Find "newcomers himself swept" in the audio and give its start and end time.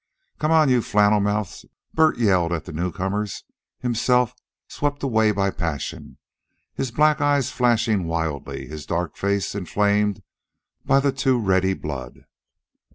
2.73-5.03